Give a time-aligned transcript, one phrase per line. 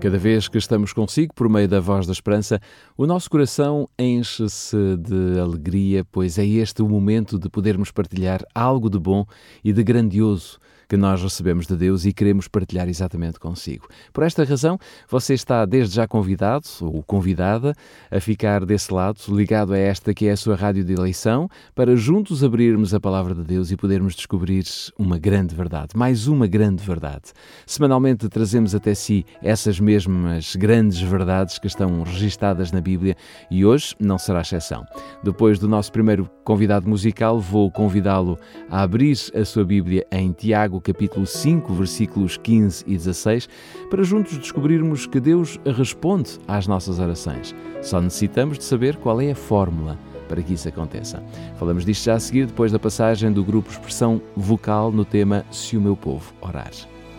[0.00, 2.58] Cada vez que estamos consigo, por meio da voz da esperança,
[2.96, 8.88] o nosso coração enche-se de alegria, pois é este o momento de podermos partilhar algo
[8.88, 9.26] de bom
[9.62, 10.58] e de grandioso
[10.90, 13.86] que nós recebemos de Deus e queremos partilhar exatamente consigo.
[14.12, 14.76] Por esta razão,
[15.08, 17.76] você está desde já convidado ou convidada
[18.10, 21.94] a ficar desse lado, ligado a esta que é a sua rádio de eleição, para
[21.94, 24.64] juntos abrirmos a palavra de Deus e podermos descobrir
[24.98, 27.30] uma grande verdade, mais uma grande verdade.
[27.64, 33.16] Semanalmente trazemos até si essas mesmas grandes verdades que estão registadas na Bíblia
[33.48, 34.84] e hoje não será exceção.
[35.22, 38.36] Depois do nosso primeiro convidado musical, vou convidá-lo
[38.68, 43.48] a abrir a sua Bíblia em Tiago capítulo 5, versículos 15 e 16,
[43.90, 47.54] para juntos descobrirmos que Deus responde às nossas orações.
[47.82, 51.22] Só necessitamos de saber qual é a fórmula para que isso aconteça.
[51.58, 55.76] Falamos disto já a seguir, depois da passagem do grupo Expressão Vocal no tema Se
[55.76, 56.70] o meu povo orar.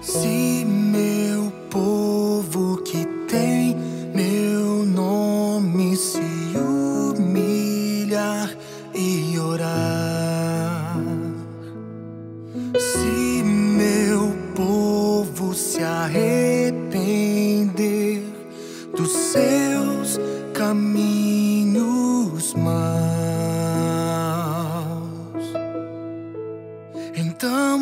[0.00, 0.64] Se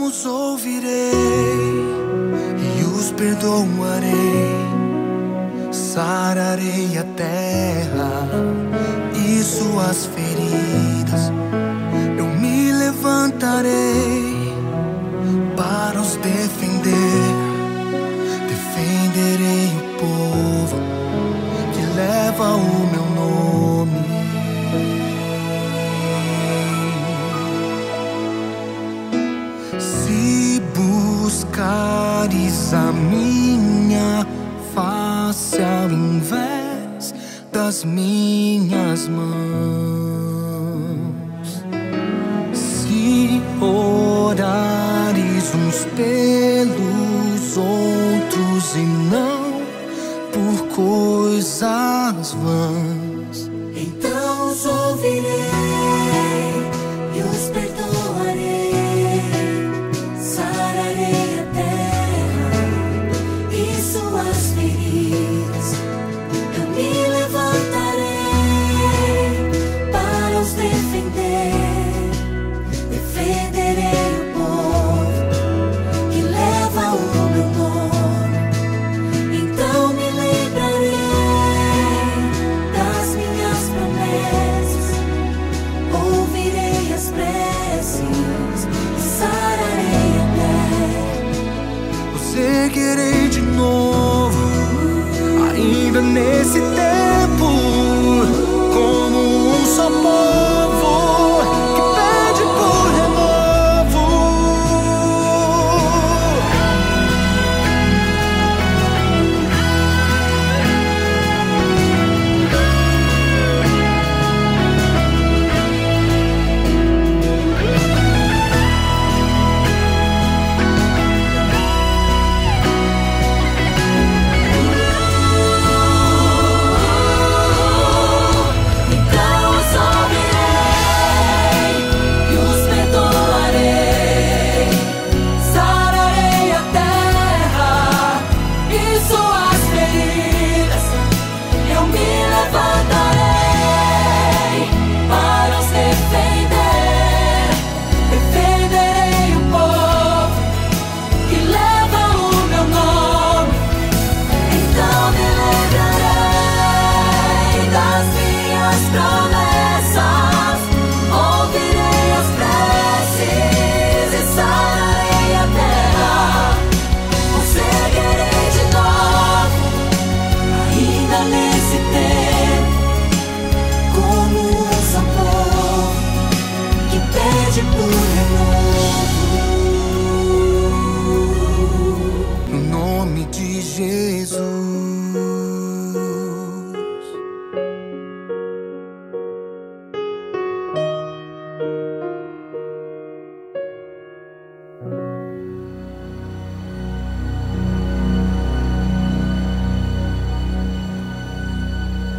[0.08, 1.12] os ouvirei
[2.78, 4.56] e os perdoarei,
[5.70, 8.26] sararei a terra
[9.14, 11.30] e suas feridas.
[12.16, 14.07] Eu me levantarei
[32.68, 34.26] buscares a minha
[34.74, 37.14] face ao invés
[37.52, 39.28] das minhas mãos,
[42.52, 44.44] se orares
[45.54, 49.62] uns pelos outros e não
[50.32, 52.97] por coisas vãs.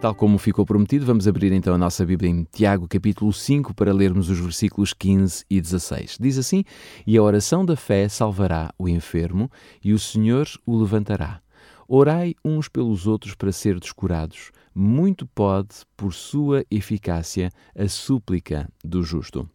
[0.00, 3.92] Tal como ficou prometido, vamos abrir então a nossa Bíblia em Tiago, capítulo 5, para
[3.92, 6.16] lermos os versículos 15 e 16.
[6.18, 6.64] Diz assim:
[7.06, 9.50] E a oração da fé salvará o enfermo,
[9.84, 11.42] e o Senhor o levantará.
[11.86, 14.52] Orai uns pelos outros para ser descurados.
[14.74, 19.46] Muito pode, por sua eficácia, a súplica do justo.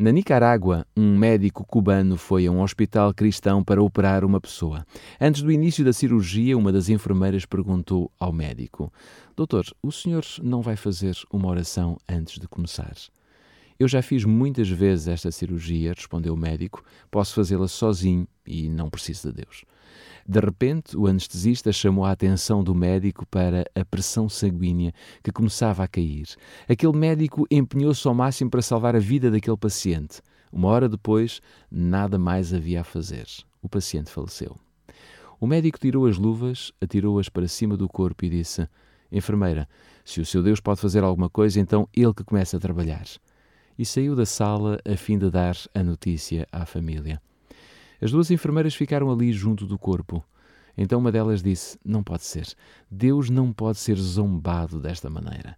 [0.00, 4.86] Na Nicarágua, um médico cubano foi a um hospital cristão para operar uma pessoa.
[5.20, 8.92] Antes do início da cirurgia, uma das enfermeiras perguntou ao médico:
[9.34, 12.94] Doutor, o senhor não vai fazer uma oração antes de começar?
[13.78, 16.82] Eu já fiz muitas vezes esta cirurgia, respondeu o médico.
[17.12, 19.64] Posso fazê-la sozinho e não preciso de Deus.
[20.26, 24.92] De repente, o anestesista chamou a atenção do médico para a pressão sanguínea
[25.22, 26.26] que começava a cair.
[26.68, 30.22] Aquele médico empenhou-se ao máximo para salvar a vida daquele paciente.
[30.50, 31.40] Uma hora depois,
[31.70, 33.28] nada mais havia a fazer.
[33.62, 34.56] O paciente faleceu.
[35.38, 38.68] O médico tirou as luvas, atirou-as para cima do corpo e disse:
[39.12, 39.68] Enfermeira,
[40.04, 43.06] se o seu Deus pode fazer alguma coisa, então ele que comece a trabalhar.
[43.78, 47.22] E saiu da sala a fim de dar a notícia à família.
[48.02, 50.24] As duas enfermeiras ficaram ali junto do corpo.
[50.76, 52.54] Então uma delas disse: Não pode ser.
[52.90, 55.56] Deus não pode ser zombado desta maneira.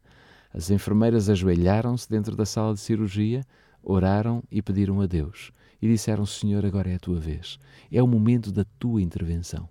[0.52, 3.43] As enfermeiras ajoelharam-se dentro da sala de cirurgia,
[3.82, 5.50] oraram e pediram a Deus.
[5.81, 7.58] E disseram: Senhor, agora é a tua vez.
[7.90, 9.69] É o momento da tua intervenção.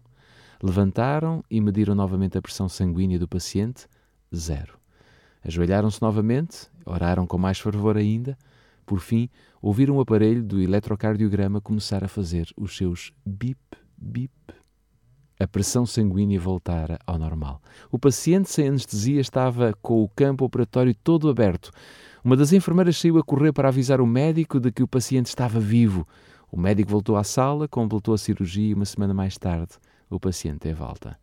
[0.62, 3.88] Levantaram e mediram novamente a pressão sanguínea do paciente:
[4.36, 4.79] zero.
[5.44, 8.38] Ajoelharam-se novamente, oraram com mais fervor ainda
[8.90, 9.30] por fim,
[9.62, 13.60] ouviram o aparelho do eletrocardiograma começar a fazer os seus bip,
[13.96, 14.34] bip.
[15.40, 17.62] A pressão sanguínea voltara ao normal.
[17.92, 21.70] O paciente sem anestesia estava com o campo operatório todo aberto.
[22.24, 25.60] Uma das enfermeiras saiu a correr para avisar o médico de que o paciente estava
[25.60, 26.08] vivo.
[26.52, 29.74] O médico voltou à sala, completou a cirurgia e uma semana mais tarde
[30.10, 31.16] o paciente teve alta.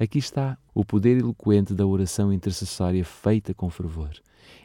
[0.00, 4.10] Aqui está o poder eloquente da oração intercessória feita com fervor.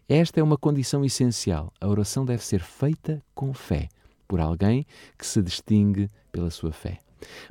[0.08, 1.74] Esta é uma condição essencial.
[1.82, 3.90] A oração deve ser feita com fé,
[4.28, 4.86] por alguém
[5.18, 7.00] que se distingue pela sua fé.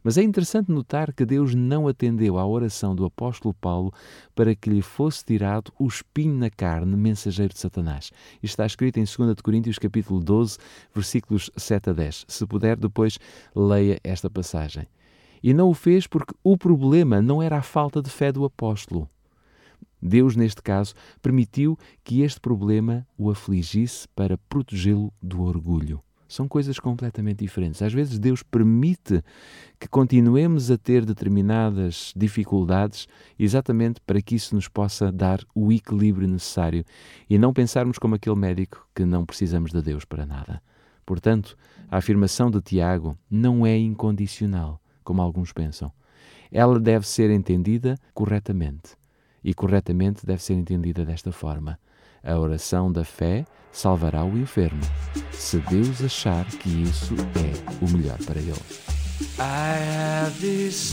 [0.04, 3.92] Mas é interessante notar que Deus não atendeu à oração do apóstolo Paulo
[4.32, 8.12] para que lhe fosse tirado o espinho na carne, mensageiro de Satanás.
[8.34, 10.56] Isto está escrito em 2 Coríntios capítulo 12,
[10.94, 12.26] versículos 7 a 10.
[12.28, 13.18] Se puder, depois
[13.56, 14.86] leia esta passagem.
[15.42, 19.08] E não o fez porque o problema não era a falta de fé do apóstolo,
[20.02, 26.02] Deus, neste caso, permitiu que este problema o afligisse para protegê-lo do orgulho.
[26.26, 27.82] São coisas completamente diferentes.
[27.82, 29.22] Às vezes, Deus permite
[29.78, 33.06] que continuemos a ter determinadas dificuldades
[33.38, 36.84] exatamente para que isso nos possa dar o equilíbrio necessário
[37.28, 40.60] e não pensarmos como aquele médico que não precisamos de Deus para nada.
[41.04, 41.56] Portanto,
[41.90, 45.92] a afirmação de Tiago não é incondicional, como alguns pensam.
[46.50, 48.96] Ela deve ser entendida corretamente
[49.42, 51.78] e corretamente deve ser entendida desta forma:
[52.22, 54.82] a oração da fé salvará o enfermo,
[55.32, 58.52] se Deus achar que isso é o melhor para ele.
[59.38, 60.92] I have decided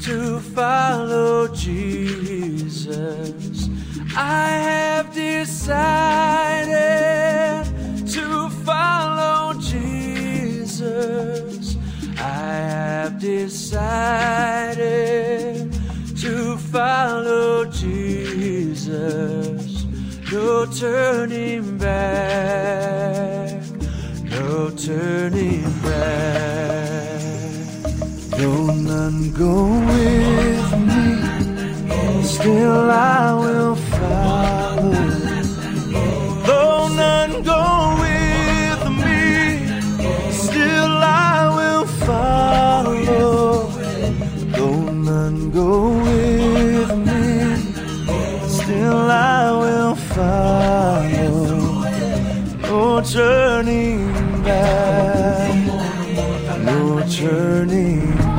[0.00, 2.94] to follow Jesus.
[4.16, 6.03] I have decided
[20.64, 23.62] No turning back,
[24.24, 27.20] no turning back.
[28.30, 30.33] Though none go with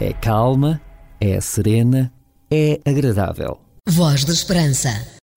[0.00, 0.80] É calma,
[1.20, 2.12] é serena,
[2.48, 3.58] é agradável.
[3.88, 4.90] Voz da Esperança.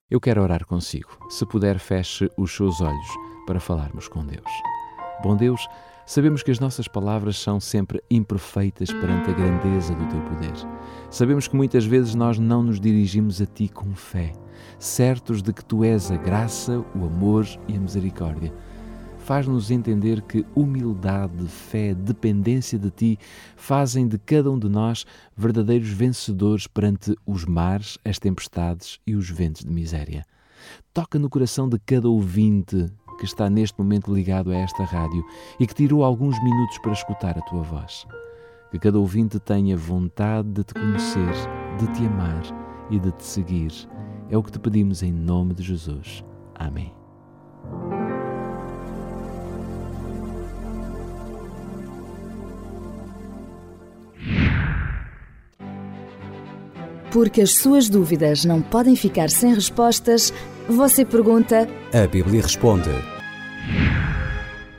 [0.08, 1.10] Eu quero orar consigo.
[1.32, 3.08] Se puder, feche os seus olhos
[3.48, 4.52] para falarmos com Deus.
[5.24, 5.68] Bom Deus,
[6.06, 10.54] sabemos que as nossas palavras são sempre imperfeitas perante a grandeza do teu poder.
[11.10, 14.32] Sabemos que muitas vezes nós não nos dirigimos a ti com fé,
[14.78, 18.54] certos de que tu és a graça, o amor e a misericórdia
[19.22, 23.20] faz-nos entender que humildade, fé, dependência de Ti
[23.56, 29.30] fazem de cada um de nós verdadeiros vencedores perante os mares, as tempestades e os
[29.30, 30.26] ventos de miséria.
[30.94, 35.24] Toca no coração de cada ouvinte que está neste momento ligado a esta rádio
[35.60, 38.06] e que tirou alguns minutos para escutar a Tua voz.
[38.72, 41.34] Que cada ouvinte tenha vontade de Te conhecer,
[41.78, 42.42] de Te amar
[42.90, 43.72] e de Te seguir.
[44.30, 46.24] É o que te pedimos em nome de Jesus.
[46.56, 46.92] Amém.
[57.12, 60.34] Porque as suas dúvidas não podem ficar sem respostas,
[60.68, 61.68] você pergunta.
[61.94, 62.90] A Bíblia responde.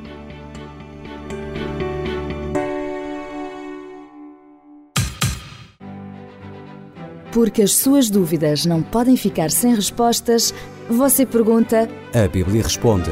[7.33, 10.55] Porque as suas dúvidas não podem ficar sem respostas,
[10.89, 11.91] você pergunta.
[12.15, 13.11] A Bíblia responde.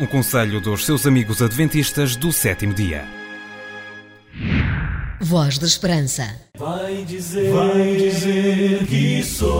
[0.00, 3.19] Um conselho dos seus amigos adventistas do sétimo dia.
[5.30, 6.24] Voz da Esperança.
[6.58, 9.52] Vai dizer, vai dizer que sou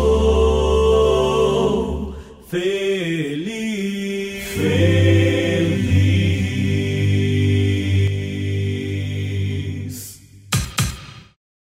[2.48, 3.38] feliz,
[4.48, 6.10] feliz.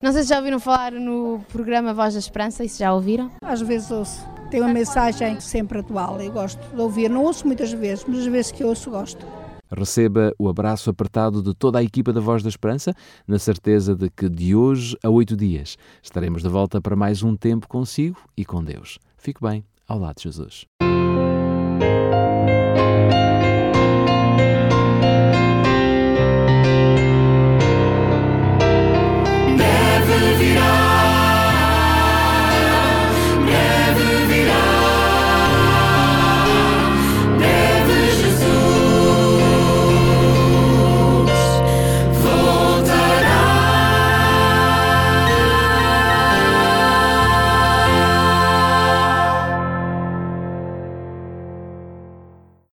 [0.01, 3.29] Não sei se já ouviram falar no programa Voz da Esperança, e se já ouviram?
[3.43, 4.27] Às vezes ouço.
[4.49, 7.11] Tem uma mensagem sempre atual e gosto de ouvir.
[7.11, 9.23] Não ouço muitas vezes, mas as vezes que ouço, gosto.
[9.71, 12.93] Receba o abraço apertado de toda a equipa da Voz da Esperança,
[13.27, 17.35] na certeza de que de hoje a oito dias estaremos de volta para mais um
[17.35, 18.99] tempo consigo e com Deus.
[19.17, 20.65] Fique bem, ao lado de Jesus.